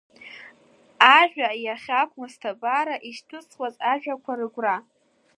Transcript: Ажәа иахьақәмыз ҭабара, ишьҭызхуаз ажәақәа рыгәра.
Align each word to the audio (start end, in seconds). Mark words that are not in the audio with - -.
Ажәа 1.17 1.49
иахьақәмыз 1.63 2.33
ҭабара, 2.41 2.95
ишьҭызхуаз 3.09 3.75
ажәақәа 3.91 4.33
рыгәра. 4.39 4.75